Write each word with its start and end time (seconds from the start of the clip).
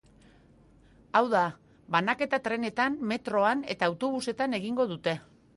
Hau 1.19 1.23
da, 1.33 1.41
banaketa 1.97 2.41
trenetan, 2.49 2.97
metroan 3.13 3.63
eta 3.75 3.93
autobusetan 3.93 4.61
egingo 4.63 4.91
dute. 4.95 5.19